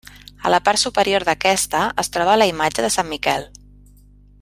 A 0.47 0.51
la 0.53 0.59
part 0.69 0.81
superior 0.83 1.25
d'aquesta 1.29 1.83
es 2.05 2.11
troba 2.17 2.41
la 2.43 2.51
imatge 2.55 2.87
de 2.87 2.93
Sant 2.97 3.13
Miquel. 3.15 3.51